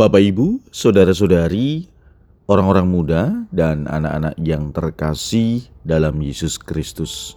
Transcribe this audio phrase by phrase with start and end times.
[0.00, 1.84] Bapak, Ibu, saudara-saudari,
[2.48, 7.36] orang-orang muda, dan anak-anak yang terkasih dalam Yesus Kristus,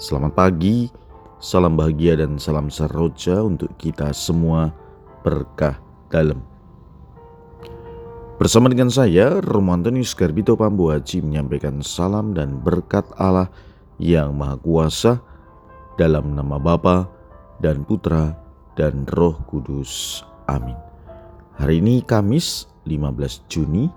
[0.00, 0.88] selamat pagi,
[1.36, 4.72] salam bahagia, dan salam seroja untuk kita semua
[5.20, 5.76] berkah
[6.08, 6.40] dalam.
[8.40, 13.52] Bersama dengan saya, Romantonius Garbito Pambu Haji menyampaikan salam dan berkat Allah
[14.00, 15.20] yang Maha Kuasa
[16.00, 17.04] dalam nama Bapa
[17.60, 18.32] dan Putra
[18.80, 20.24] dan Roh Kudus.
[20.48, 20.87] Amin.
[21.58, 23.90] Hari ini Kamis 15 Juni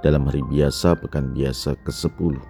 [0.00, 2.40] dalam hari biasa pekan biasa ke-10.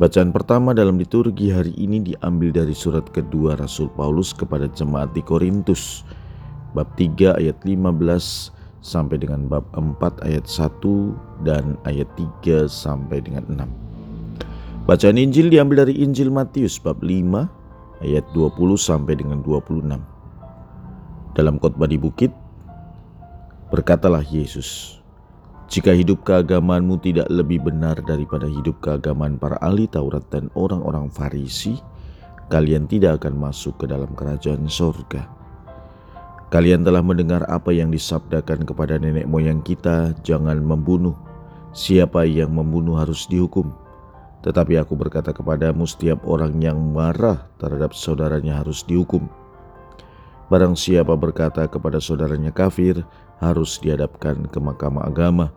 [0.00, 5.20] Bacaan pertama dalam liturgi hari ini diambil dari surat kedua Rasul Paulus kepada jemaat di
[5.20, 6.08] Korintus
[6.72, 7.84] bab 3 ayat 15
[8.80, 14.88] sampai dengan bab 4 ayat 1 dan ayat 3 sampai dengan 6.
[14.88, 20.00] Bacaan Injil diambil dari Injil Matius bab 5 ayat 20 sampai dengan 26.
[21.36, 22.32] Dalam khotbah di bukit
[23.70, 24.98] Berkatalah Yesus,
[25.70, 31.78] jika hidup keagamanmu tidak lebih benar daripada hidup keagamaan para ahli Taurat dan orang-orang Farisi,
[32.50, 35.30] kalian tidak akan masuk ke dalam kerajaan sorga.
[36.50, 41.14] Kalian telah mendengar apa yang disabdakan kepada nenek moyang kita, jangan membunuh.
[41.70, 43.70] Siapa yang membunuh harus dihukum.
[44.42, 49.30] Tetapi aku berkata kepadamu, setiap orang yang marah terhadap saudaranya harus dihukum.
[50.50, 53.06] Barang siapa berkata kepada saudaranya kafir,
[53.38, 55.54] harus dihadapkan ke mahkamah agama,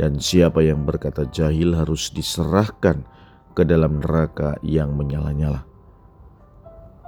[0.00, 3.04] dan siapa yang berkata jahil harus diserahkan
[3.52, 5.68] ke dalam neraka yang menyala-nyala.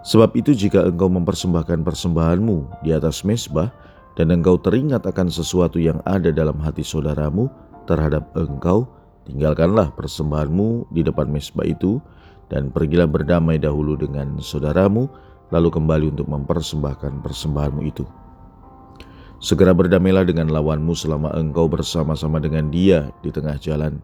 [0.05, 3.73] Sebab itu jika engkau mempersembahkan persembahanmu di atas mesbah,
[4.21, 7.49] dan engkau teringat akan sesuatu yang ada dalam hati saudaramu
[7.89, 8.85] terhadap engkau,
[9.25, 12.05] tinggalkanlah persembahanmu di depan mesbah itu,
[12.53, 15.09] dan pergilah berdamai dahulu dengan saudaramu,
[15.53, 18.05] lalu kembali untuk mempersembahkan persembahanmu itu.
[19.45, 24.01] Segera berdamailah dengan lawanmu selama engkau bersama-sama dengan dia di tengah jalan,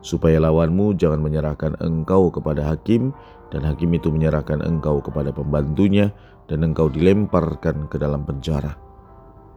[0.00, 3.12] supaya lawanmu jangan menyerahkan engkau kepada hakim,
[3.52, 6.08] dan hakim itu menyerahkan engkau kepada pembantunya,
[6.48, 8.72] dan engkau dilemparkan ke dalam penjara.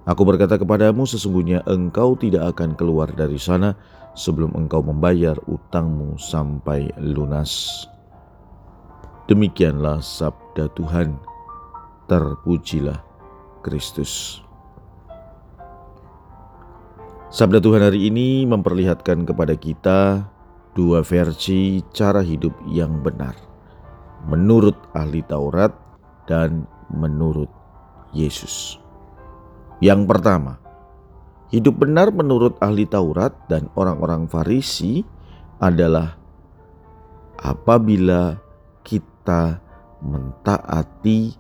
[0.05, 3.73] Aku berkata kepadamu, sesungguhnya engkau tidak akan keluar dari sana
[4.13, 7.87] sebelum engkau membayar utangmu sampai lunas.
[9.25, 11.17] Demikianlah sabda Tuhan.
[12.05, 13.01] Terpujilah
[13.65, 14.45] Kristus.
[17.33, 20.29] Sabda Tuhan hari ini memperlihatkan kepada kita
[20.77, 23.33] dua versi cara hidup yang benar.
[24.29, 25.73] Menurut ahli Taurat
[26.29, 27.49] dan menurut
[28.13, 28.77] Yesus.
[29.81, 30.61] Yang pertama,
[31.49, 35.01] hidup benar menurut ahli Taurat dan orang-orang Farisi
[35.57, 36.13] adalah
[37.41, 38.44] apabila
[39.25, 39.57] kita
[40.05, 41.33] mentaati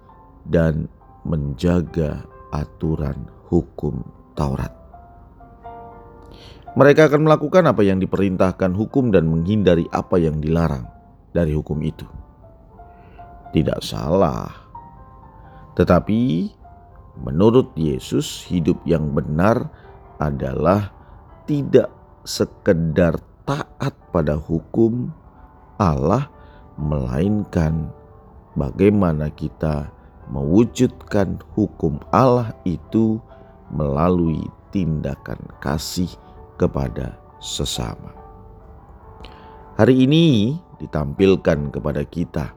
[0.49, 0.89] dan
[1.21, 4.01] menjaga aturan hukum
[4.33, 4.73] Taurat.
[6.73, 10.89] Mereka akan melakukan apa yang diperintahkan hukum dan menghindari apa yang dilarang
[11.29, 12.09] dari hukum itu.
[13.53, 14.49] Tidak salah,
[15.77, 16.49] tetapi
[17.21, 19.69] menurut Yesus, hidup yang benar
[20.17, 20.89] adalah
[21.45, 21.93] tidak
[22.25, 25.13] sekedar taat pada hukum
[25.77, 26.33] Allah,
[26.75, 27.87] melainkan
[28.55, 29.91] bagaimana kita
[30.31, 33.21] mewujudkan hukum Allah itu
[33.71, 34.43] melalui
[34.73, 36.09] tindakan kasih
[36.59, 38.11] kepada sesama.
[39.75, 42.51] Hari ini ditampilkan kepada kita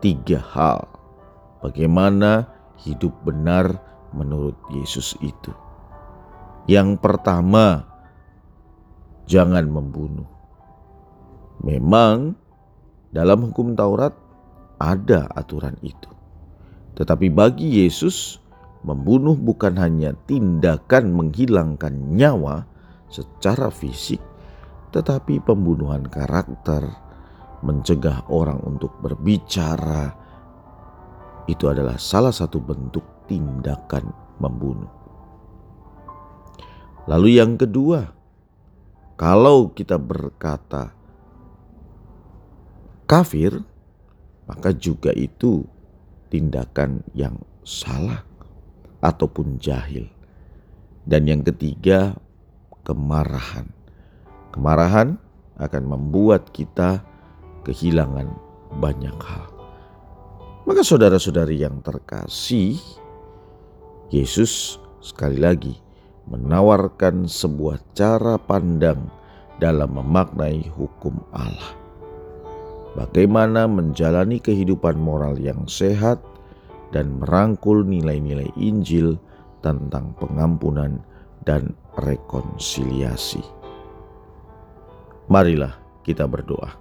[0.00, 0.84] tiga hal
[1.64, 2.48] bagaimana
[2.84, 3.80] hidup benar
[4.12, 5.50] menurut Yesus itu.
[6.68, 7.84] Yang pertama,
[9.28, 10.28] jangan membunuh.
[11.60, 12.36] Memang
[13.14, 14.10] dalam hukum Taurat
[14.82, 16.10] ada aturan itu.
[16.98, 18.42] Tetapi bagi Yesus,
[18.82, 22.66] membunuh bukan hanya tindakan menghilangkan nyawa
[23.06, 24.18] secara fisik,
[24.90, 26.82] tetapi pembunuhan karakter,
[27.62, 30.10] mencegah orang untuk berbicara.
[31.46, 34.10] Itu adalah salah satu bentuk tindakan
[34.42, 34.90] membunuh.
[37.06, 38.10] Lalu, yang kedua,
[39.14, 41.03] kalau kita berkata
[43.04, 43.60] kafir,
[44.48, 45.64] maka juga itu
[46.28, 48.24] tindakan yang salah
[49.00, 50.08] ataupun jahil.
[51.04, 52.16] Dan yang ketiga,
[52.84, 53.68] kemarahan.
[54.52, 55.20] Kemarahan
[55.60, 57.04] akan membuat kita
[57.64, 58.28] kehilangan
[58.80, 59.46] banyak hal.
[60.64, 62.80] Maka saudara-saudari yang terkasih,
[64.08, 65.76] Yesus sekali lagi
[66.24, 69.12] menawarkan sebuah cara pandang
[69.60, 71.83] dalam memaknai hukum Allah
[72.94, 76.22] bagaimana menjalani kehidupan moral yang sehat
[76.94, 79.18] dan merangkul nilai-nilai Injil
[79.60, 81.02] tentang pengampunan
[81.42, 83.42] dan rekonsiliasi.
[85.26, 85.74] Marilah
[86.06, 86.76] kita berdoa.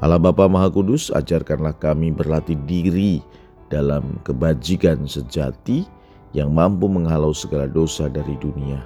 [0.00, 3.20] Allah Bapa Maha Kudus, ajarkanlah kami berlatih diri
[3.68, 5.84] dalam kebajikan sejati
[6.32, 8.80] yang mampu menghalau segala dosa dari dunia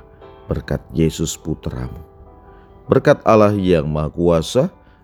[0.51, 2.03] berkat Yesus Putramu.
[2.91, 4.69] Berkat Allah yang Maha Kuasa